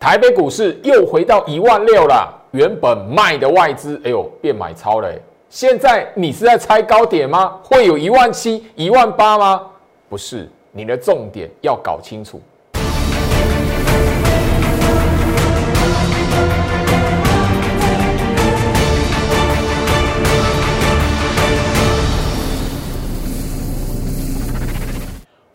[0.00, 2.34] 台北股市又回到一万六了。
[2.52, 5.12] 原本卖的外资，哎呦，变买超了。
[5.50, 7.58] 现在你是在猜高点吗？
[7.62, 9.60] 会有一万七、一万八吗？
[10.08, 12.40] 不是，你的重点要搞清楚。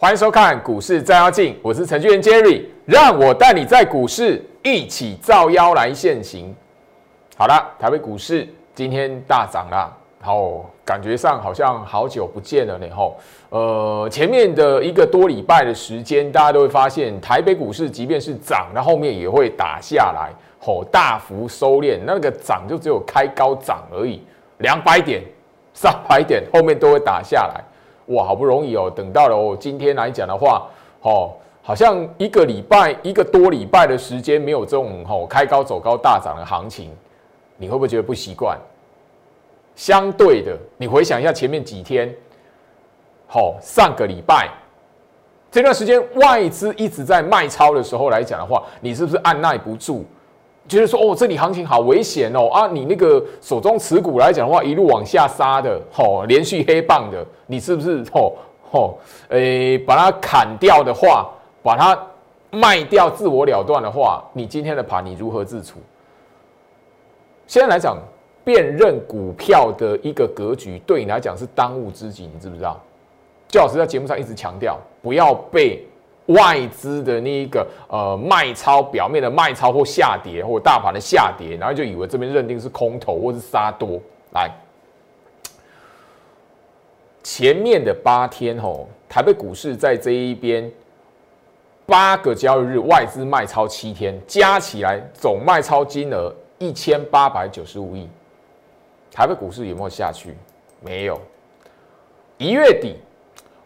[0.06, 6.56] 欢迎收看股市照妖镜，我是程序员 Jerry，让我带你在股市一起照妖来现行。
[7.36, 8.48] 好了，台北股市。
[8.76, 12.86] 今天大涨啦，然后感觉上好像好久不见了呢。
[12.96, 13.18] 吼，
[13.50, 20.30] 呃，前面的一个多礼拜的时间，大家都会发现台北股市即便是涨，那后面也会打下来，
[20.60, 24.22] 吼，大幅收敛，那个涨就只有开高涨而已，
[24.60, 25.24] 两百点、
[25.74, 27.64] 三百点，后面都会打下来。
[28.08, 30.68] 哇，好不容易哦，等到了哦，今天来讲的话，
[31.02, 36.92] 哦，好像一个礼拜、一个多礼拜的时间没有这种吼开高走高大涨的行情。
[37.58, 38.60] 你会不会觉得不习惯？
[39.76, 42.14] 相对的，你回想一下前面几天，
[43.28, 44.50] 好，上个礼拜
[45.52, 50.06] 这段时间外资一直在卖超的时候来讲的话，你是不是按耐不住？
[50.68, 52.68] 觉得说哦，这里行情好危险哦啊！
[52.68, 58.36] 你那个手中持股来讲的话，一路往下杀的，吼，连续黑棒的，你是不是吼
[58.72, 58.98] 吼？
[59.30, 61.30] 诶，把它砍掉的话，
[61.62, 61.98] 把它
[62.50, 65.80] 卖掉，自我了断的话，你今天的盘你如何自处？
[67.46, 67.98] 现在来讲，
[68.44, 72.80] 辨认股票的一个格局，对你来讲是当务之急，你知不知道？
[73.48, 75.86] 周老师在节目上一直强调，不要被
[76.28, 84.02] 外资的那一个呃卖超表面的卖超或下跌，或大盘的下跌，然后就以为这边认定是空头或是杀多。
[84.34, 84.50] 来，
[87.24, 90.72] 前面的八天吼，台北股市在这一边
[91.86, 96.34] 八个交易日外资卖超七天，加起来总卖超金额。
[96.58, 98.08] 一千八百九十五亿，
[99.12, 100.34] 台北股市有没有下去？
[100.80, 101.20] 没有。
[102.38, 102.96] 一月底，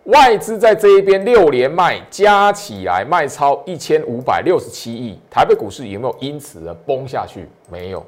[0.05, 7.47] 外资在这一边六连卖，加起来卖超一千五百六十七亿，台北股市有没有因此而崩下去？
[7.69, 8.03] 没有。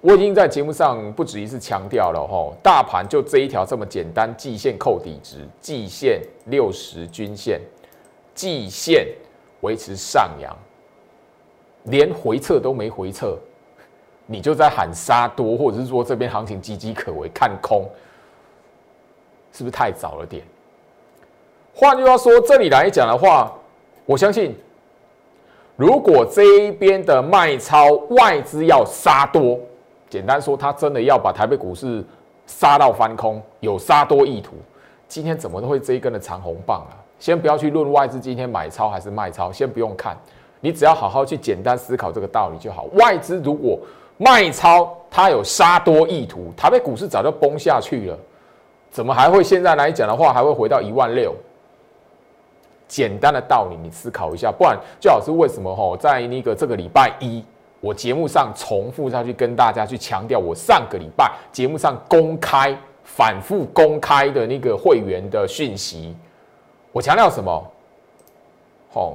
[0.00, 7.60] 我已经在节目上不止一次强调了，吼，大盘就这一条这么简单，季线扣底值，季线六十均线，
[8.34, 9.06] 季线
[9.60, 10.52] 维持上扬，
[11.84, 13.38] 连回撤都没回撤。
[14.26, 17.88] 你就在喊杀多，或者是说这边行情岌岌可危，看空，
[19.52, 20.42] 是不是太早了点？
[21.74, 23.52] 换句话说，这里来讲的话，
[24.04, 24.54] 我相信，
[25.76, 29.58] 如果这一边的卖超外资要杀多，
[30.08, 32.04] 简单说，他真的要把台北股市
[32.46, 34.52] 杀到翻空，有杀多意图，
[35.08, 36.92] 今天怎么都会这一根的长红棒啊？
[37.18, 40.16] 先不要去论外资今天买超还是卖超，先不用看，
[40.60, 42.86] 你只要好好去简单思考这个道理就好。
[42.94, 43.78] 外资如果
[44.18, 48.18] 卖超，它有杀多意图，台北股市早就崩下去了，
[48.90, 51.34] 怎么还会现在来讲的话，还会回到一万六？
[52.92, 55.74] 简单的道理，你思考一下，不然最好是为什么？
[55.74, 57.42] 吼，在那个这个礼拜一，
[57.80, 66.14] 我节目上重复下去跟大家去强调，我上个礼拜节目上公开、反复公开的那个会员的讯息，
[66.92, 67.72] 我强调什么？
[68.92, 69.14] 好。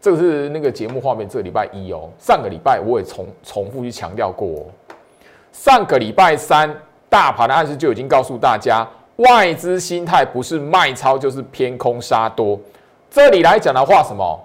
[0.00, 2.08] 这个是那个节目画面，这个礼拜一哦。
[2.18, 4.64] 上个礼拜我也重重复去强调过哦。
[5.52, 6.74] 上个礼拜三，
[7.10, 8.88] 大盘的暗示就已经告诉大家，
[9.20, 12.58] 外资心态不是卖超就是偏空杀多。
[13.10, 14.38] 这里来讲的话，什么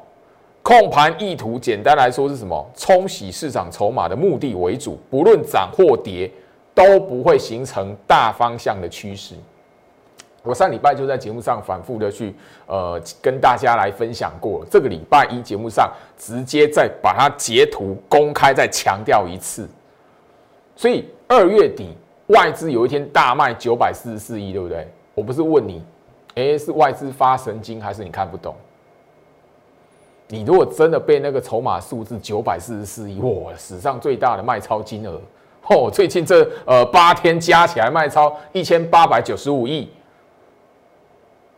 [0.62, 2.72] 控盘意图，简单来说是什么？
[2.76, 6.30] 冲洗市场筹码的目的为主，不论涨或跌，
[6.74, 9.36] 都不会形成大方向的趋势。
[10.44, 12.36] 我上礼拜就在节目上反复的去
[12.68, 19.68] 呃跟大家来分享过，这个礼拜一节目上直接再把它截图公开再强调一次。
[20.76, 21.96] 所以二月底
[22.28, 24.88] 外资有一天大卖九百四十四亿，对不对？
[25.14, 25.84] 我不是问你，
[26.36, 28.56] 哎，是外资发神经还是你看不懂？
[30.28, 35.22] 你如果真的被那个筹码数字九百四十四亿，哇，史上最大的卖超金额
[35.70, 39.90] 哦，最近这呃八天加起来卖超一千八百九十五亿。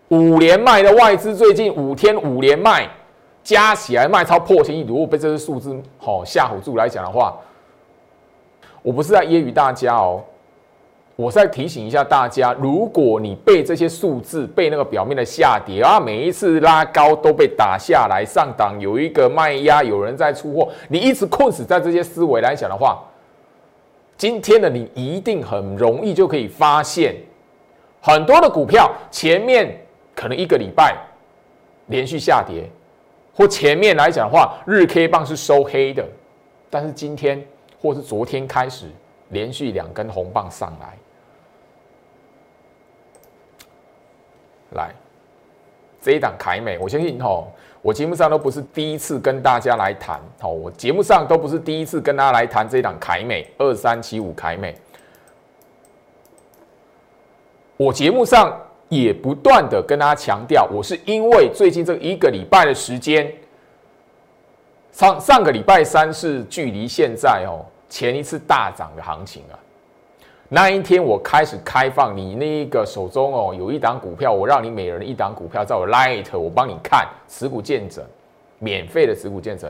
[0.10, 2.90] 五连卖的外资最近五天五连卖，
[3.44, 4.82] 加起来卖超破千亿。
[4.82, 7.38] 如果被这些数字好吓唬住来讲的话，
[8.82, 10.24] 我不是在揶揄大家哦，
[11.18, 23.04] 我再提醒一下大家，如果你被这些数字被那个表面的下跌啊，每一次拉高都被打下来，上档有一个卖压，有人在出货，你一直困死在这些思维来讲的话，
[24.16, 27.16] 今天的你一定很容易就可以发现
[28.00, 29.76] 很多的股票前面。
[30.20, 30.98] 可能一个礼拜
[31.90, 32.68] 连续下跌，
[33.36, 36.04] 或前面来讲的话，日 K 棒是收黑的，
[36.72, 37.40] 但是今天
[37.80, 38.88] 或是昨天开始
[39.30, 40.98] 连续两根红棒上来，
[44.72, 44.94] 来
[46.02, 54.76] 这一档凯美，我相信吼，我节目上都不是第一次跟大家来谈，好，我节目上都不是第一次跟大家来谈这一档凯美二三七五凯美，
[57.78, 58.58] 我节目上。
[58.90, 63.30] 也不断的跟大家强调，我是因为最近这一个礼拜的时间，
[64.94, 69.60] 上上个礼拜三是距离现在哦前一次大涨的行情啊，
[70.50, 78.06] 那一天我开始开放你那个手中哦有一档股票，我让你每人一档股票在我 Light，我帮你看持股见证，
[78.60, 79.70] 免费的持股见证。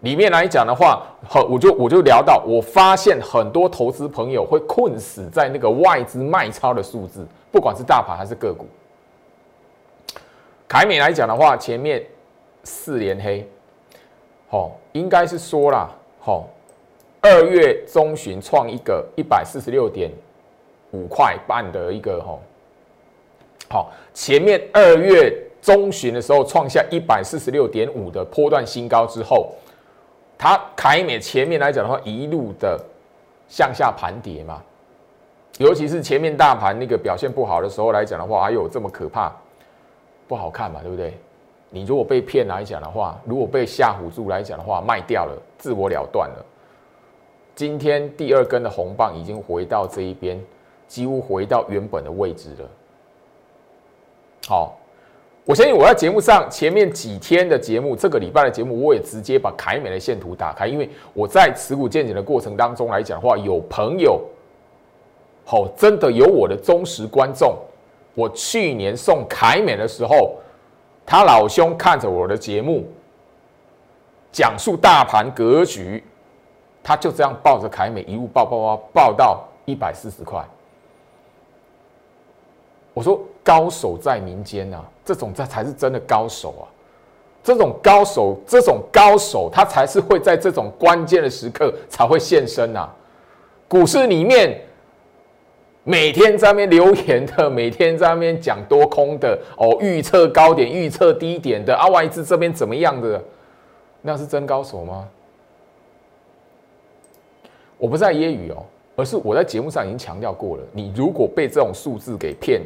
[0.00, 8.66] 里面来讲的话，很我就我就聊到，我发现很多投资朋友会困死在那个外资卖超的数字，不管是大盘还是个股。
[10.68, 12.04] 凯美来讲的话，前面
[12.62, 13.48] 四连黑，
[14.48, 15.88] 好，应该是说啦，
[16.20, 16.46] 好，
[17.24, 20.12] 二月中旬创一个一百四十六点
[20.90, 22.38] 五块半的一个哈，
[23.70, 29.54] 好，前面二月中旬的时候创下一百四十六点五的波段新高之后。
[30.36, 32.78] 它凯美前面来讲的话，一路的
[33.48, 34.62] 向下盘跌嘛，
[35.56, 39.32] 尤其是前面大盘那个表现不好的时候来讲的话，哎呦这么可怕，
[40.28, 41.16] 不好看嘛，对不对？
[41.70, 46.44] 你如果被骗来讲的话，如果被吓唬住来讲的话，卖掉了，自我了断了。
[47.54, 50.40] 今天第二根的红棒已经回到这一边，
[50.88, 52.68] 几乎回到原本的位置了。
[54.46, 54.76] 好。
[55.46, 64.18] 我相信我在节目上前面几天的节目，这个礼拜的节目，我也直接把凯美的线图打开，因为我在持股见解的过程当中来讲的话，有朋友，
[65.44, 67.58] 好，真的有我的忠实观众。
[68.14, 70.36] 我去年送凯美的时候，
[71.04, 72.86] 他老兄看着我的节目，
[74.32, 76.02] 讲述大盘格局，
[76.84, 80.44] 他就这样抱着凯美一路抱抱抱抱到一百四十块。
[82.92, 86.64] 我说高手在民间啊，这种这才是真的高手啊！
[87.42, 92.88] 这种高手，这种高手，他才是会在这种关键的时刻才会现身啊！
[93.66, 94.60] 股市里面
[95.82, 103.20] 每天在那边留言的，每天在那边讲多空的哦，预测高点、预测低点的啊，外资这边怎么样的？
[104.02, 105.08] 那是真高手吗？
[107.84, 108.64] 我不在揶揄哦，
[108.96, 112.62] 而是我在节目上已经强调过了，你如果被这种数字给骗。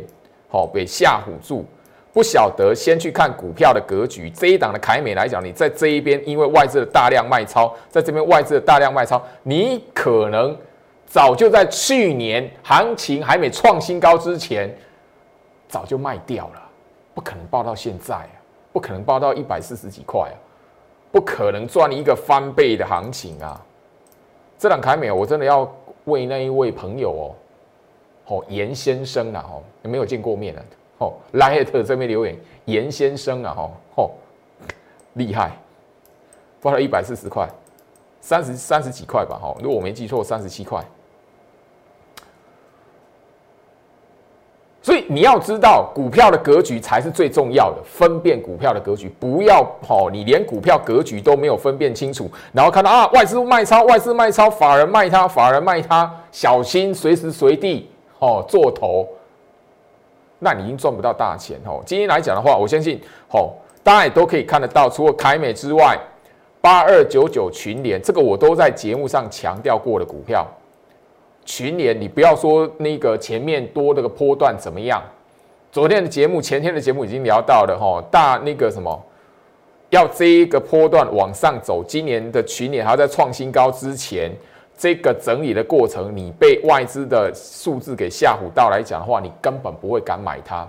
[0.49, 1.65] 好，被吓唬住，
[2.13, 4.31] 不晓得先去看股票的格局。
[4.31, 10.57] 这一档的凯美来讲，你在这一边，因为外资的大量卖超，在这边外资的大量卖超，你可能
[11.05, 14.73] 早就在去年行情还没创新高之前，
[15.69, 16.63] 早就卖掉了，
[17.13, 18.25] 不可能报到现在，
[18.73, 20.39] 不可能报到一百四十几块啊，
[21.11, 23.61] 不可能赚一个翻倍的行情啊。
[24.59, 25.73] 这档凯美，我真的要
[26.05, 27.35] 为那一位朋友哦。
[28.27, 30.65] 哦，严先生啊，哦，没有见过面了。
[30.99, 34.11] 哦，莱艾特这边留言，严先生啊，哦，哦，
[35.15, 35.53] 厉害，
[36.61, 37.49] 花了一百四十块，
[38.21, 40.85] 三十三十几块吧，哈，如果我没记错，三十七块。
[44.83, 57.91] 所以你要知道，股票的格局才是最重要的，分辨股票的格局，不要哦，你连股票格局都没有分辨清楚，然后看到啊，外资卖超，外资卖超，法人卖它，法人卖它，小心随时随地。
[58.21, 59.07] 哦，做头，
[60.41, 61.81] 那你已经赚不到大钱哦。
[61.87, 63.01] 今天来讲的话，我相信，
[63.31, 65.97] 哦，大家也都可以看得到，除了凯美之外，
[66.61, 70.45] 八二九九群联，这个我都在节目上强调过的股票。
[71.49, 75.03] 群联，你不要说那个前面多那个波段怎么样，
[75.73, 79.03] 昨天的节目、前天的节目已经聊到了，哈，大那个什么，
[79.89, 84.31] 要这一个波段往上走，今年的群联还要在创新高之前。
[84.77, 90.69] 这个整理的过程，你被外资的数字给吓唬到来讲的话，你根本不会敢买它。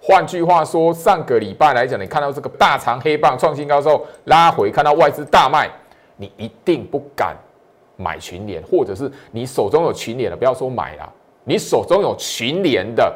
[0.00, 5.68] 换句话说，上个礼拜来讲，你看到这个大长黑棒创新高之后拉回，看到外资大卖，
[6.16, 7.36] 你一定不敢
[7.96, 11.12] 买群联，或者是你手中有群联的，不要说买了，
[11.44, 13.12] 你手中有群联的，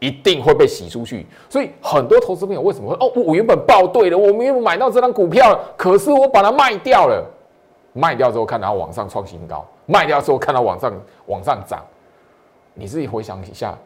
[0.00, 1.26] 一定会被洗出去。
[1.48, 7.24] 所以很多投资朋友为什么会哦，我原本报对了，我没有买到这张股票，可是我把它卖掉了。
[7.94, 10.90] 卖掉之后看到往上创新高，卖掉之后看到往上
[11.26, 11.84] 往上涨，
[12.72, 13.76] 你自己回想一下，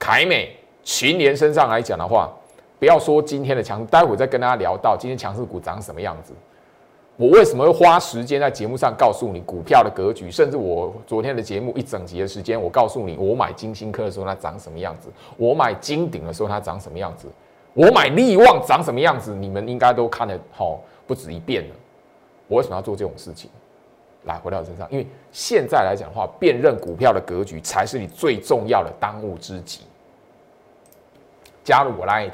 [0.00, 2.28] 凯美群联身上来讲的话，
[2.80, 6.32] 不要说今天的强，待会再跟大家聊到今天强势股长什么样子。
[7.22, 10.28] 我为什么会花时间在节目上告诉你股票的格局？
[10.28, 17.28] 甚至我昨天的节目一整集的时间，我告诉你我买金星科的时候它长什么样子，我买金鼎的时候它长什么样子。
[17.74, 21.74] 我买利旺长什么样子，你们应该都看得好不止一遍了。
[22.48, 23.48] 我为什么要做这种事情？
[24.24, 29.82] 来回到我身上，因为现在来讲的话，辨认股票的格局才是你最重要的当务之急。
[31.62, 32.32] 加入我 Light，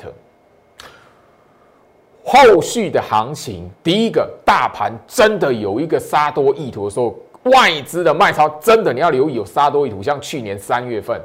[2.31, 11.19] 后续的行情，第一个大盘真的有一个杀多意图的时候，外资的卖超真的你要留意有杀多意图，像去年三月份，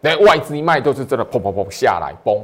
[0.00, 2.40] 那外资一卖都是真的砰砰砰下来崩，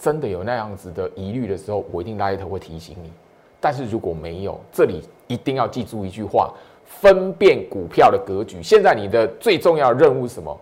[0.00, 3.12] 真的有那样子的疑虑的时候，我一定 Light 会提醒你。
[3.60, 6.52] 但是如果没有，这里一定要记住一句话：
[6.84, 8.60] 分辨股票的格局。
[8.60, 10.60] 现在你的最重要的任务是什么？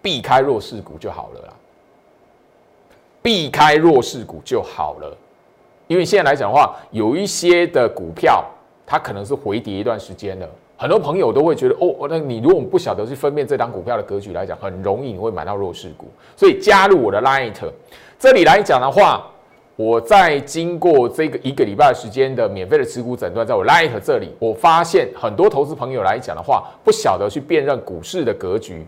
[0.00, 1.52] 避开弱势股就好了啦。
[3.22, 5.16] 避开弱势股就好了，
[5.86, 8.44] 因为现在来讲的话，有一些的股票
[8.86, 16.06] 它可能是回跌一段时间了，很多朋友都会觉得哦，那你如果我们不晓得去分辨这张股票的格局来讲，很容易你会买到弱势股。
[16.36, 17.54] 所以加入我的 Light，
[18.18, 19.26] 这里来讲的话。
[19.76, 28.84] 我在经过这个一个礼拜时间的免费的持股诊断，在我 Light 这里，我发现很多投资朋友来讲的话，不晓得去辨认股市的格局，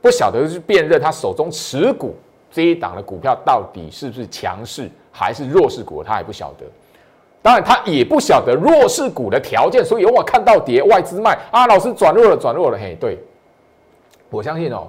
[0.00, 2.14] 不晓得去辨认他手中持股
[2.50, 6.66] 这一档的股票到底是不是强势还是弱势股，他还不晓得。
[7.42, 13.18] 当然，他也不晓得弱势股的条件，所以我看到跌外资卖啊，老师转弱了，转弱了，嘿，对
[14.28, 14.88] 我相信哦。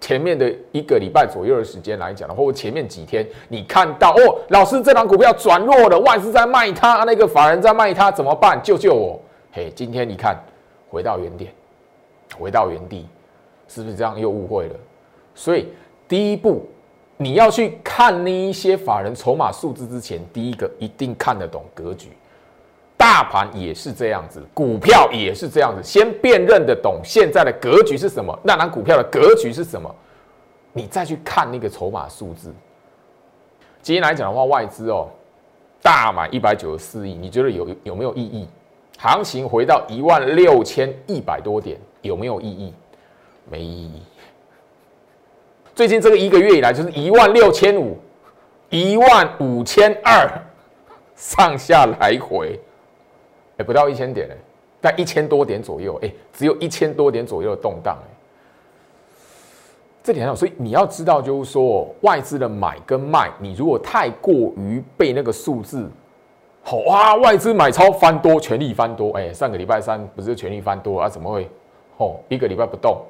[0.00, 8.62] 前面的一个礼拜左右的时间来讲的话，或前面几天，你看到哦，老师这档股票转弱了，外资在卖它，那个法人在卖它，怎么办？
[8.62, 9.20] 救救我！
[9.50, 10.36] 嘿，今天你看
[10.88, 11.52] 回到原点，
[12.38, 13.08] 回到原地，
[13.66, 14.74] 是不是这样又误会了？
[15.34, 15.66] 所以
[16.08, 16.66] 第一步，
[17.18, 22.08] 你要去看那一些法人筹码数字之前，第一个一定看得懂格局。
[22.96, 29.94] 大盘也是这样子，股票也是这样子，先辨认得懂现在的格局是什么，那档股票的格局是什么，
[30.72, 32.52] 你再去看那个筹码数字。
[33.80, 35.08] 今天来讲的话，外资哦
[35.80, 38.48] 大买一百九十四亿，你觉得有有没有意义？
[38.98, 42.74] 行情回到一万六千一百多点，有没有意义？
[43.48, 44.02] 没意义。
[45.78, 47.96] 最近这个一个月以来，就是一万六千五、
[48.68, 50.28] 一万五千二
[51.14, 52.58] 上下来回。
[53.56, 54.36] 也不到一千点哎，
[54.82, 58.10] 在一千多点左右哎，只有一千多点左右的动荡哎，
[60.02, 65.88] 这点上，所以你要知道，就是说外资的买跟卖，你如果太过于被那个数字，
[66.64, 71.08] 好哇，外资买超翻多，权力翻多哎，上个礼拜三不是权力翻多啊？
[71.08, 71.48] 怎么会
[71.98, 72.16] 哦？
[72.28, 73.00] 一个礼拜不动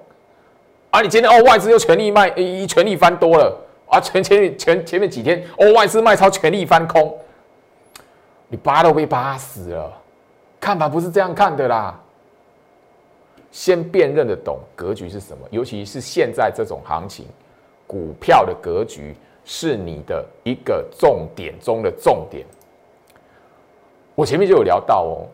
[0.90, 1.00] 啊？
[1.00, 3.56] 你今天哦，外资又全力卖，一全力翻多了
[3.88, 4.00] 啊？
[4.00, 7.16] 前前前前面几天哦，外资卖超全力翻空，
[8.48, 9.92] 你扒都被扒死了。
[10.60, 11.98] 看法不是这样看的啦，
[13.50, 17.26] 先辨认的懂格局是什么，尤其是现在这种行情，
[17.86, 19.14] 股票的格局
[19.44, 22.44] 是你的一个重点中的重点。
[24.14, 25.26] 我前面就有聊到哦，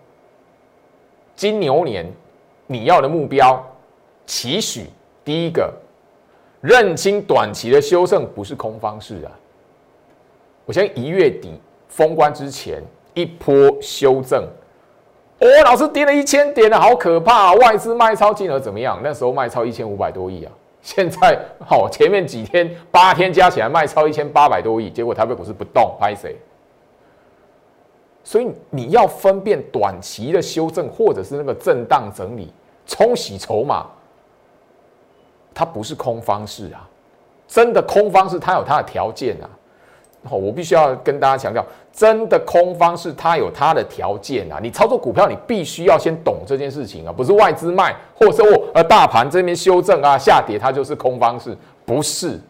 [1.35, 2.07] 金牛年
[2.67, 3.65] 你要的目标，
[4.27, 4.87] 期许
[5.25, 5.73] 第一个，
[6.61, 9.33] 认清短期的修正不是空方式啊。
[10.67, 12.83] 我先一月底封关之前
[13.15, 14.45] 一波修正。
[15.41, 17.55] 哦，老师跌了一千点了，好可怕！
[17.55, 19.01] 外资卖超金额怎么样？
[19.03, 26.37] 那时候卖超一千五百多亿啊，现在好，前面几天八天加起来卖超一千八百多亿，结果台北股市不动，拍谁？
[28.23, 32.51] 所以你要分辨短期的修正，或者是那个震荡整理、
[32.87, 33.87] 冲洗筹码，
[35.55, 36.87] 它不是空方式啊，
[37.47, 39.49] 真的空方式，它有它的条件啊。
[40.31, 44.59] 我必须要跟大家强调，真的空方式它有它的条件啊。
[44.61, 52.41] 你操作股票，你必须要先懂这件事情啊，不是外资卖，或者我呃大盘这边修正啊下跌，它就是空方式，不是。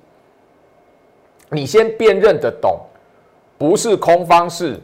[1.50, 2.78] 你先辨认的懂，
[3.58, 4.80] 不是空方式，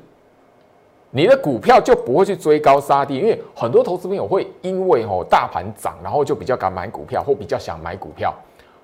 [1.12, 8.32] 你的股票就不会去追高杀低，因为很多投资朋友会因为哦大盘涨，然后就比较敢买股票，或比较想买股票，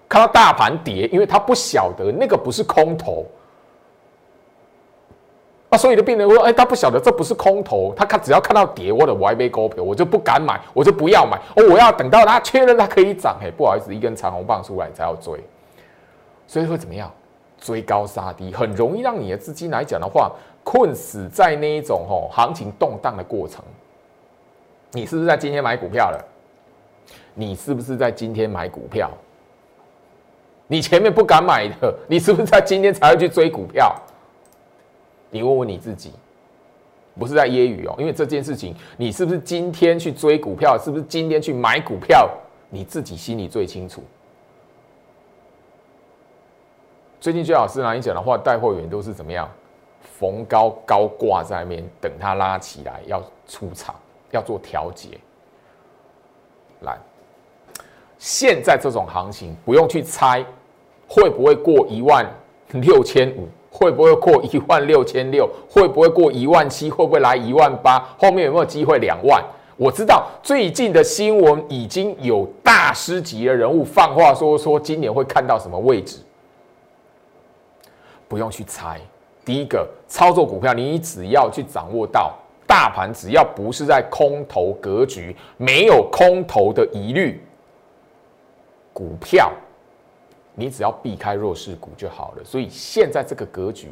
[0.09, 3.25] 看到大盘跌，因为他不晓得那个不是空头。
[5.69, 11.37] 啊，所以的病人说：“哎，他不晓得这不是空头，他看只要看到跌，我的歪杯高票，我就不敢买，我就不要买。
[11.57, 15.39] 哦，我要等到他确认它可以涨，哎，不好意思，一根长红棒出来才要追。
[16.47, 17.09] 所以会怎么样？
[17.59, 20.31] 追高杀低，很容易让你的资金来讲的话，
[20.67, 23.65] 困死在那一种吼行情动荡的过程。
[24.91, 26.25] 你是不是在今天买股票了？
[27.35, 29.09] 你是不是在今天买股票？
[30.67, 33.95] 你前面不敢买的，你是不是在今天才会去追股票？”
[35.31, 36.13] 你问问你自己，
[37.17, 42.29] 不是在揶揄哦，因为这件事情，你是不是今天去追股票，是不是今天去买股票，
[42.71, 44.03] 你自己心里最清楚。
[47.21, 49.49] 最近最老师来讲的话，带货员都是怎么样？
[50.19, 53.95] 逢高高挂在那边，等它拉起来要出场，
[54.31, 55.11] 要做调节。
[56.81, 56.97] 来，
[58.19, 60.45] 现在这种行情不用去猜
[61.09, 62.25] 会不会过一万
[62.73, 69.43] 六千五，会不会过一万六千六，会不会过一万七，会不会来一万八，后面有没有机会两万？
[69.77, 76.19] 我知道最近的新闻已经有大师级的人物放话说说今年会看到什么位置，
[78.27, 79.01] 不用去猜。
[79.47, 82.35] 第一个操作股票，你只要去掌握到
[82.67, 87.41] 大盘，只要不是在空头格局，没有空头的疑虑，
[88.93, 89.51] 股票
[90.55, 92.45] 你只要避开弱势股就好了。
[92.45, 93.89] 所以现在这个格局。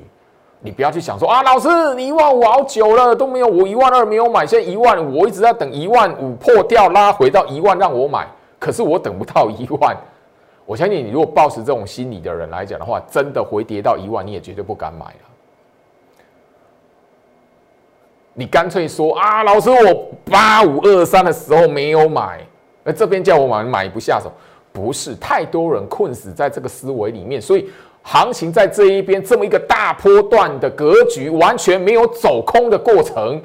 [0.61, 8.27] 你不要去想说啊，老师，你一万五好久了都没有，我一万二没有买，现在一万五，我一直在等一万五破掉拉回到一万让我买，
[8.59, 9.95] 可是我等不到一万。
[10.65, 15.34] 我相信你如果抱持这种心理的人来讲的话，真的回跌到一万，你也绝对不敢买了。
[18.35, 22.41] 你干脆说啊，老师，我八五二三的时候没有买，
[22.83, 24.31] 那这边叫我买买不下手，
[24.73, 27.71] 不是太多人困死在这个思维里面，所以。
[28.07, 33.41] 行情在这一边这么一个大波段的格局，完全没有走空的过程。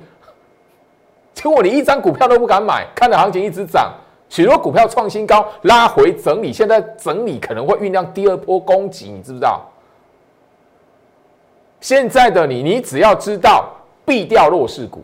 [1.33, 3.89] 结果你一张股票都不敢买，看着行情一直涨，
[4.27, 9.61] 许多股票创新高，拉回整理，现在整理可能会酝酿第二波攻击，你知不知道？
[11.79, 13.69] 现在的你，你只要知道
[14.09, 15.03] 避掉弱势股，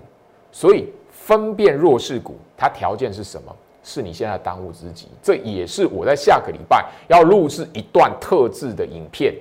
[0.51, 3.55] 所以分辨弱势股，它条件是什么？
[3.83, 9.31] 是你现在当务之急，这也是我在下个礼拜要录制一段特制的影片，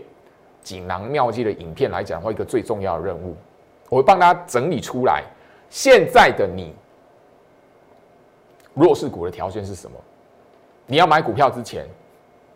[0.62, 3.34] 锦囊妙计的影片来讲的话，一个最重要的任务，
[3.88, 5.24] 我会帮大家整理出来。
[5.70, 6.74] 现在的你，
[8.74, 9.96] 弱势股的条件是什么？
[10.84, 11.86] 你要买股票之前，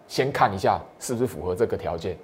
[0.06, 2.14] 先看一下是不是符合这个条件。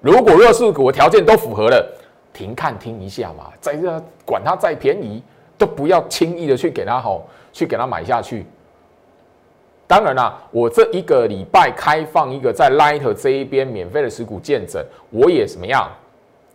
[0.00, 1.96] 如果弱势股的条件都符合了，
[2.34, 5.22] 停看听一下嘛，在这管它再便宜，
[5.56, 8.44] 都不要轻易的去给它好，去给它买下去。
[9.86, 15.88] 当然啦，我这一个礼拜开放一个在 Light 这一边免费的持股见证，我也怎么样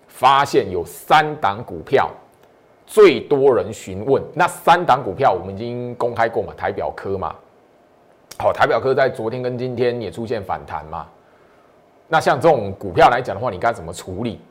[0.07, 2.09] 发现有三档股票
[2.85, 4.21] 最多人询问。
[4.33, 6.53] 那三档股票我们已经公开过嘛？
[6.57, 7.33] 台表科嘛，
[8.37, 11.07] 好，台表科在昨天跟今天也出现反弹嘛。
[12.07, 14.41] 那像这种股票来讲的话，你该怎么处理？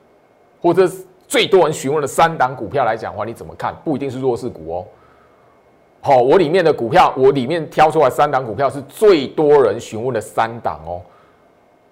[0.63, 0.89] 或者
[1.29, 3.73] 最多人询问的三档股票来讲的话，你怎么看？
[3.85, 4.87] 不一定是弱势股哦。
[6.01, 11.03] 好，我里面的股票，我里面挑出来三档股票是最多人询问的三档哦。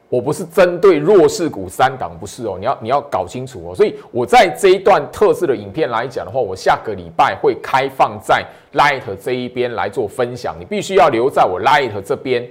[0.08, 2.56] 我不是针对弱势股三档，不是哦。
[2.58, 3.74] 你要你要搞清楚哦。
[3.74, 10.54] 所以我在这一段特色的影片来讲的话，我下个礼拜会开放在 Light 这一边来做分享。
[10.58, 12.48] 你必须要留在我 Light 这边，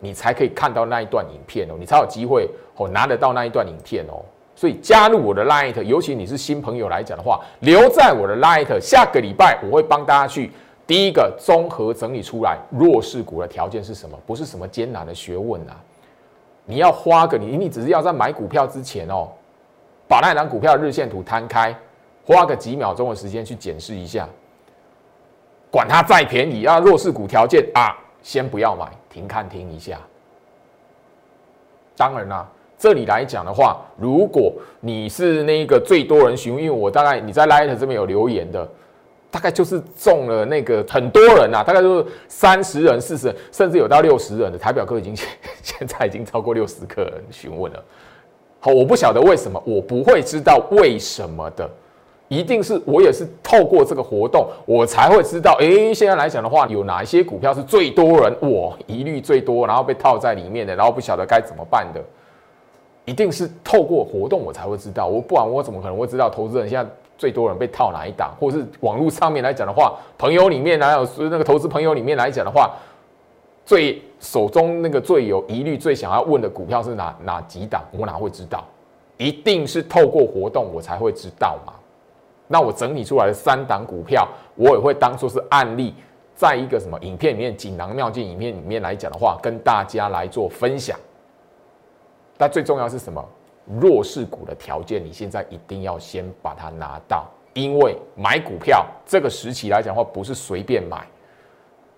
[0.00, 4.20] 你才可以看到那一段影片哦，你才有机会哦拿得到那一段影片哦。
[4.60, 10.52] 所以加入我的 Light，尤其你是新朋友来讲的话，留在我的 Light，下个礼拜我会帮大家去。
[10.86, 14.18] 第一个综合整理出来弱势股的条件是什么？
[14.26, 15.80] 不是什么艰难的学问啊！
[16.66, 19.30] 你要花个你，你只是要在买股票之前哦，
[20.06, 21.74] 把那张股票日线图摊开，
[22.26, 24.28] 花个几秒钟的时间去检视一下。
[25.70, 29.98] 管它再便宜啊，弱势股条件啊，先不要买，停看停一下。
[31.96, 32.46] 当然啦，
[32.80, 38.66] 这里来讲的话，如果你是那个最多人询问，因为我大概你在 Light 这边有留言的。
[39.32, 45.14] 大概就是中了那个很多人呐，大概就是三十人、四十人，甚至有到六十人的台表哥已经
[45.62, 47.80] 现在已经超过六十个人询问了。
[48.58, 51.70] 好，我不晓得为什么，我不会知道为什么的，
[52.26, 55.56] 一定是我也是透过这个活动，我才会知道。
[55.60, 62.02] 哎，现在来讲的话，有哪一些股票是最多人我疑虑最多，然后被套在里面的，然后不晓得该怎么办的，
[63.04, 65.06] 一定是透过活动我才会知道。
[65.06, 66.90] 我不然我怎么可能会知道投资人现在？
[67.20, 72.74] 最多人被套哪一档，或是网络上面来讲的话，朋友里面还有那个投资朋友里面来讲的话，
[73.66, 77.84] 最手中那个最有疑虑、最想要问的股票是哪哪几档？
[77.92, 78.64] 我哪会知道？
[79.18, 81.74] 一定是透过活动我才会知道嘛。
[82.48, 85.92] 那我整理出来的三档股票，我也会当做是案例，
[86.34, 90.98] 在一个什么影片里面锦囊妙计影片里面来讲的话，跟大家来做分享。
[92.40, 93.22] 但最重要是什么？
[93.78, 101.06] 弱势股的条件，你现在一定要先把它拿到，因为买股票这个时期来讲的话，不是随便买，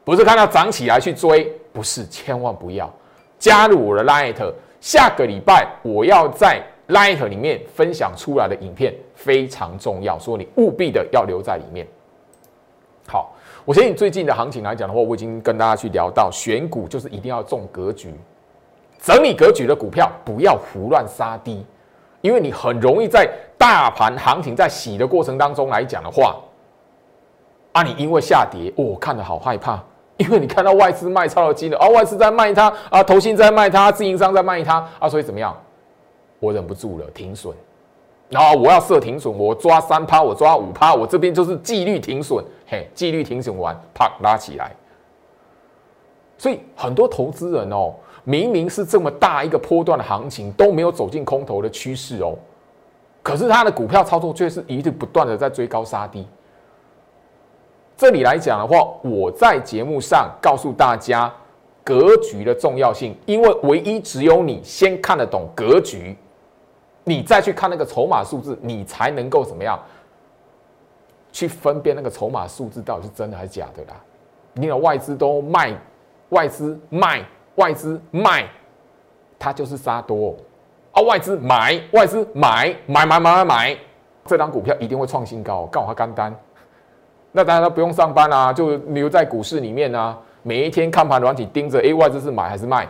[0.02, 2.92] 不是看到涨起来去追，不是，千万不要
[3.38, 4.52] 加入我的 Light。
[4.80, 11.86] 下个礼拜我要在 Light 里面分享出来的影片非常重要，所以你务必的要留在里面。
[13.06, 13.32] 好，
[13.64, 18.12] 我相信最近的行情来讲的话，我已经跟大家去聊到，选股就是一定要重格局。
[19.02, 21.66] 整理格局的股票，不要胡乱杀低。
[22.20, 26.36] 因为你很容易在大盘行情在洗的过程当中来讲的话，
[27.72, 29.82] 啊，你因为下跌，哦，看得好害怕，
[30.18, 35.52] 因为你看到外资卖超的金额，啊，外资在卖它，啊，投信在卖它，自营商在卖它，啊，所以怎么样？
[36.38, 37.52] 我忍不住了，停损。
[38.28, 44.70] 然后我要设停损，我抓三趴，我抓五趴，我这边就是纪律停损，嘿，纪律停损完，啪拉起来。
[46.38, 47.92] 所以很多投资人哦，
[48.24, 52.36] 明明是这么大一个波段的行情，都没有走进空头的趋势哦，
[53.22, 56.26] 可是他的股票操作却是一直不断的在追高杀低。
[57.96, 61.32] 这里来讲的话，我在节目上告诉大家
[61.84, 66.16] 格局的重要性，因为唯一只有你先看得懂格局。
[67.04, 69.76] 你再去看那个筹码数字，你才能够怎么样
[71.32, 74.00] 去分辨那个筹码数字到底是真的还是假的啦？
[74.52, 75.76] 你有外资都卖，
[76.28, 77.24] 外资卖，
[77.56, 78.48] 外资卖，
[79.38, 80.34] 它就是杀多
[80.92, 81.02] 啊！
[81.02, 83.78] 外资买，外资买，买买买买买，
[84.26, 86.34] 这张股票一定会创新高，干我干单。
[87.32, 92.86] 那大家都不用上班啊，就留在股市里面啊，每一天看盘软体盯着，哎，外资是买还是卖？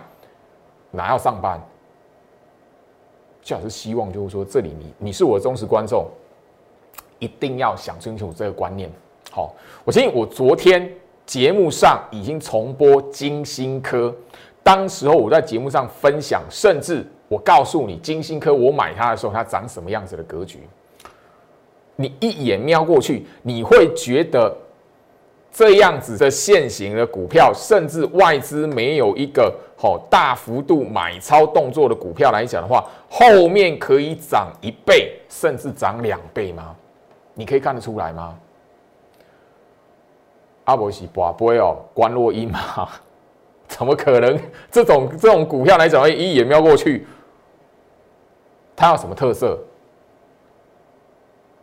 [0.91, 1.61] 哪要上班？
[3.41, 6.07] 最好是希望，就是说，这里你你是我的忠实观众，
[7.19, 8.91] 一定要想清楚这个观念。
[9.31, 10.89] 好，我相信我昨天
[11.25, 14.15] 节目上已经重播金星科，
[14.63, 20.61] 当时候我在节目上分享，甚至我告诉你金星科我买它的时候，它长什么样子的格局，
[21.97, 24.57] 你一眼瞄过去，你会觉得。
[25.55, 36.75] 这样子的现行的股票，甚至外资没有一个好大幅度买超动作的股票来讲的话，后面可以涨一倍，甚至涨两倍吗？
[37.35, 38.35] 你可以看得出来吗？
[40.65, 42.89] 阿伯喜不不会哦，关洛音嘛？
[43.77, 44.39] 怎么可能？
[44.71, 47.07] 这种这种股票来讲，一眼瞄过去，
[48.77, 49.59] 它有什么特色？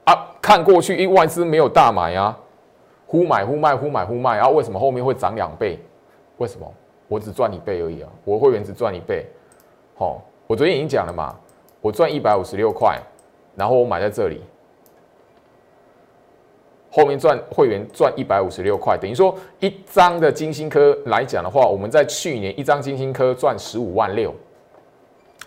[0.05, 2.37] 啊，看过去，一外资没有大买啊。
[3.05, 5.79] 忽买忽卖，忽买忽卖，然后为什么后面会涨两倍？
[6.37, 6.71] 为什么？
[7.07, 8.09] 我只赚一倍而已啊！
[8.23, 9.25] 我会员只赚一倍。
[9.95, 11.35] 好，我昨天已经讲了嘛，
[11.81, 12.99] 我赚一百五十六块，
[13.55, 14.43] 然后我买在这里，
[16.99, 24.35] 后面赚会员赚一百五十六块，等于说一张的金星科来讲的话，我们在去年一张金星科赚十五万六，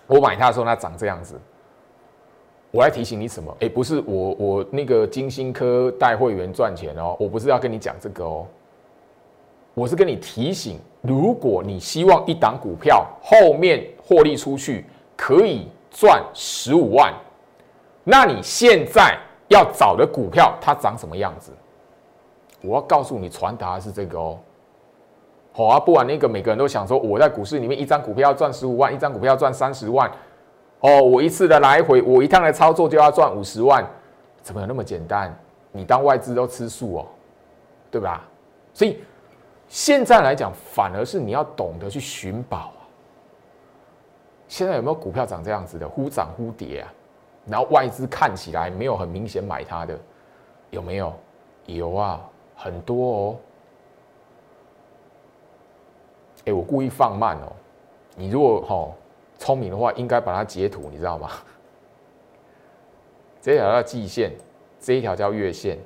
[0.07, 1.39] 我买它的时候它涨这样子。
[2.71, 3.55] 我来提醒你什么？
[3.61, 8.47] 哎，不是我，我那个金星科带会员赚钱哦，我不是要跟你讲这个哦，
[9.75, 17.13] 我是跟你提醒，如果你希望一档股票后面获利出去可以赚十五万，
[18.05, 19.19] 那你现在
[19.53, 21.53] 要找的股票它长什么样子？
[22.61, 24.39] 我要告诉你传达的是这个哦，
[25.53, 30.11] 好啊，不然那个每个人都想说我在股市里面一张股票要赚十五万，一张股票要赚三十万。
[30.81, 33.85] 哦，我一次的来回，我一趟的操作就要赚五十万，
[34.43, 35.33] 怎么有那么简单？
[35.71, 37.07] 你当外资都吃素哦，
[37.91, 38.25] 对吧？
[38.75, 39.03] 所以
[39.69, 42.81] 现在来讲，反而是你要懂得去寻宝啊。
[44.47, 46.93] 现在有没有股票长这样子的，忽涨忽跌啊？
[47.47, 49.99] 然后外资看起来没有很明显买它的，
[50.71, 51.13] 有没有？
[51.67, 52.21] 有啊，
[52.57, 53.37] 很多哦。
[56.47, 57.53] 哎，我故意放慢哦，
[58.17, 58.89] 你如果哈。
[59.39, 61.29] 聪明的话，应该把它截图，你知道吗？
[63.43, 64.31] 这条叫季线，
[64.79, 65.77] 这一条叫月线。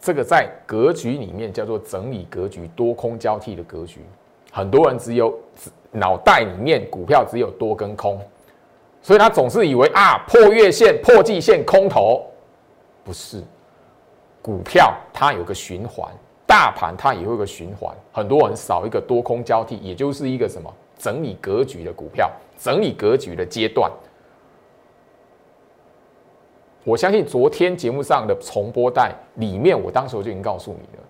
[0.00, 4.02] 这个在格局里面叫做整理格局、多空交替的格局。
[4.52, 5.36] 很多人只有
[5.94, 8.20] 脑袋里面股票只有多跟空，
[9.00, 12.26] 所以他总是以为啊破月线、破季线空头，
[13.04, 13.40] 不是
[14.42, 16.12] 股票它有个循环。
[16.46, 23.90] 大盘它也有个循环，很多人少一个多空交替，也就是一个什么整理格局的股票，整理格局的阶段。
[26.84, 31.04] 我相信昨天节目上的重播带里面，我当时就已经告诉你了，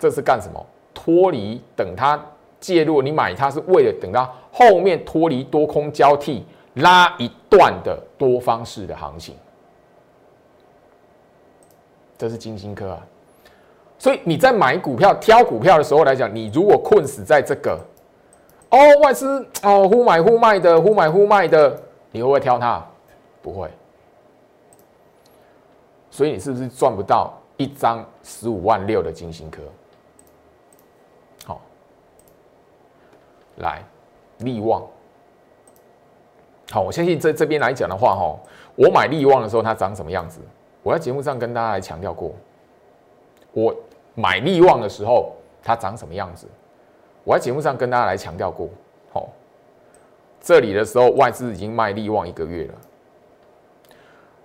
[0.00, 0.66] 这是干什么？
[0.92, 2.20] 脱离等它
[2.60, 6.44] 介入，你买它是为了等到后面脱离多空交替，
[6.74, 9.34] 拉一段的多方式的行情。
[12.18, 13.06] 这是金星科啊。
[13.98, 17.78] 所以你在买股票、挑股票的时候来讲，你如果困死在这个，
[18.70, 22.86] 哦，外资哦，忽买忽卖的，忽买忽卖的，你会不会挑它？
[23.42, 23.68] 不会。
[26.10, 29.62] 所以你是不是赚不到一张十五万六的金星科？
[33.60, 33.82] 来
[34.38, 34.82] 利旺。
[36.70, 38.38] 好，我相信在这边来讲的话，哈，
[38.74, 40.40] 我买利旺的时候它长什么样子？
[40.82, 42.34] 我在节目上跟大家来强调过，
[43.52, 43.74] 我。
[44.16, 46.46] 买利旺的时候，它长什么样子？
[47.22, 48.68] 我在节目上跟大家来强调过。
[49.12, 49.28] 好，
[50.40, 52.74] 这里的时候外资已经卖利旺一个月了。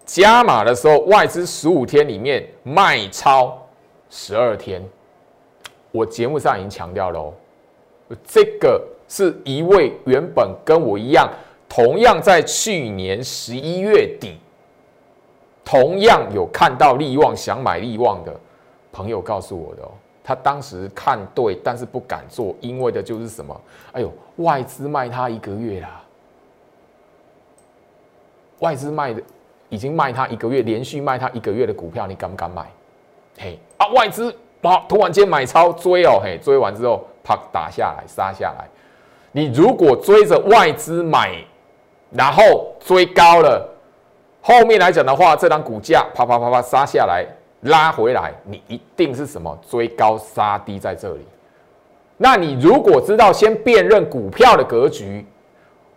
[0.06, 3.60] 加码的时候，外资十五天里面卖超
[4.10, 4.88] 十二天。
[5.92, 7.34] 我节目上已经强调了哦，
[8.24, 11.30] 这个是一位原本跟我一样，
[11.70, 14.38] 同样在去年十一月底，
[15.64, 18.36] 同样有看到利旺想买利旺的
[18.92, 19.92] 朋友告诉我的哦。
[20.24, 23.62] 他当时看对，但是不敢做，因为的就是什么？
[23.92, 26.02] 哎呦，外资卖他一个月啦，
[28.58, 29.22] 外资卖的
[29.70, 32.66] 已经卖他一个月，连续卖他一个月的股票，你敢不敢买？
[33.38, 38.68] 嘿啊，外资哇，突然间买超追哦，嘿，追完之后啪打下来，杀下来。
[39.36, 41.36] 你如果追着外资买，
[42.12, 43.70] 然后追高了，
[44.42, 47.28] 后面来讲的话，这张股价啪啪啪啪杀下来。
[47.64, 51.26] 拉回来，你一定是什么追高杀低在这里。
[52.16, 55.26] 那你如果知道先辨认股票的格局，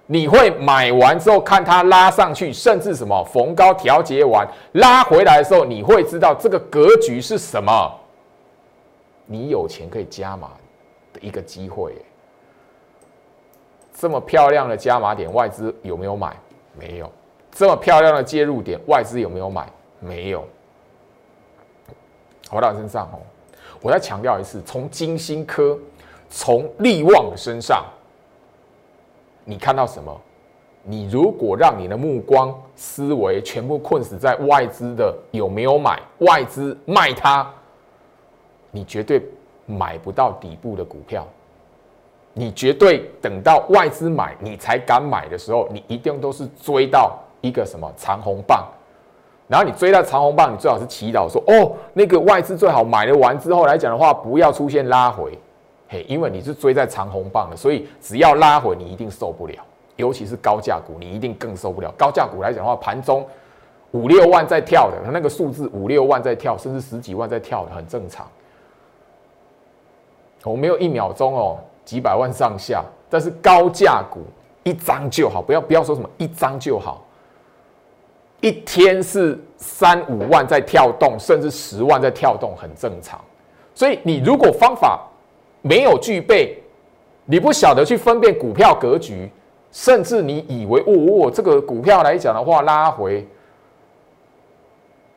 [0.07, 7.94] 你会买完之后看它拉上去，甚至什么逢高调节完拉回来的时候，你会知道这个格局是什么。
[9.27, 10.51] 你有钱可以加码
[11.12, 11.94] 的一个机会。
[14.00, 16.37] 这么漂亮的加码点，外资有没有买？
[16.78, 17.11] 没有。
[17.50, 19.68] 这么漂亮的介入点，外资有没有买？
[19.98, 20.46] 没有。
[22.48, 23.18] 回到身上哦，
[23.82, 25.76] 我再强调一次：从金星科、
[26.30, 27.84] 从利旺身上，
[29.44, 30.16] 你看到什么？
[30.84, 37.52] 你如果让你的目光、思维全部困死在外资的有没有买、外资卖它，
[38.70, 39.20] 你绝对
[39.66, 41.26] 买不到底部的股票。
[42.38, 48.64] 你绝对等到外资买你才敢买的时候，你一定都是追到一个什么长红棒。
[49.48, 55.37] 然后你追到长红棒，你最好是祈祷说：“哦，那个外资最好买了完之后来讲的话，不要出现拉回，
[55.88, 59.57] 嘿，因为你是追在长红棒的，所以只要拉回，你一定受不了。
[59.96, 61.92] 尤其是高价股，你一定更受不了。
[61.98, 63.27] 高价股来讲的话，盘中
[63.90, 68.24] 五六万在跳的，那个数字五六万在跳，甚至十几万在跳的，很正常。
[70.44, 74.20] 我没有一秒钟哦，几百万上下，但是高价股
[74.62, 77.03] 一张就好，不要不要说什么一张就好。”
[78.42, 83.18] 一天是三五万在跳动，甚至十万在跳动，很正常。
[83.74, 85.01] 所以你如果方法
[85.62, 86.62] 没有具备，
[87.24, 89.33] 你不晓得去分辨股票格局，
[89.72, 93.27] 甚至你以为哦哦这个股票来讲的话拉回，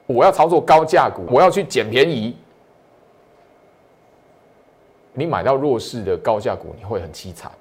[0.06, 2.34] 我要操作高价股，我要去捡便宜，
[5.14, 7.52] 你买到弱势的高价股，你会很凄惨。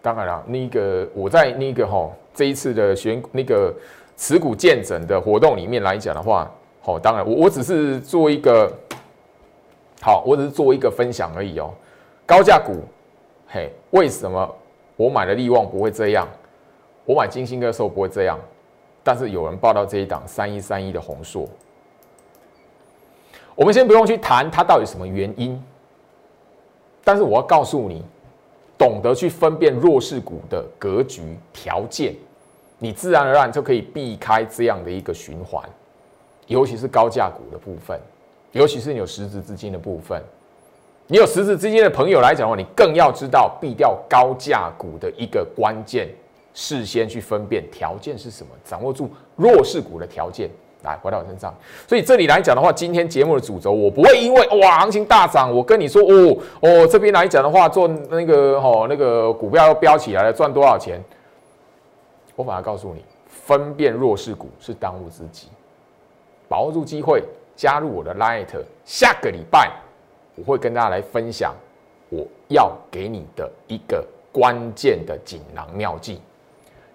[0.00, 3.72] 当然了，那个我在那个哈这一次的选那个
[4.16, 8.72] 持股见证的活动里面来讲的话，好，当然我我只是做一个
[10.00, 11.72] 好，我只是做一个分享而已哦。
[12.26, 12.82] 高价股，
[13.46, 14.56] 嘿，为什么
[14.96, 16.26] 我买的利旺不会这样？
[17.04, 18.38] 我买金星的时候不会这样，
[19.04, 21.48] 但是有人报到这一档三一三一的红硕，
[23.54, 25.62] 我们先不用去谈它到底什么原因，
[27.04, 28.04] 但是我要告诉你。
[28.78, 32.16] 懂得去分辨弱势股的格局条件，
[32.80, 35.62] 你自然而然就可以避开这样的一个循环，
[36.48, 37.96] 尤其是高价股的部分，
[38.50, 40.20] 尤其是你有实质资金的部分，
[41.06, 46.08] 你有实质资金的朋友来讲的话，你更要知道避掉高价股的一个关键，
[46.52, 50.50] 事先去分辨条件是什么，掌握住弱势股的条件。
[50.82, 51.54] 来回到我身上，
[51.86, 61.00] 所以这里来讲的话，今天节目的主轴，我不会因为哇行情大涨，我跟你说哦哦这边来讲的话，做那个哦那个股票要飙起来了，赚多少钱？
[62.34, 65.48] 我反而告诉你，分辨弱势股是当务之急，
[66.48, 67.22] 把握住机会，
[67.54, 68.48] 加入我的 Light，
[68.84, 69.70] 下个礼拜
[70.34, 71.54] 我会跟大家来分享
[72.08, 76.20] 我要给你的一个关键的锦囊妙计。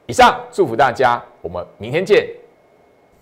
[0.08, 2.28] 以上祝福大家，我们明天见。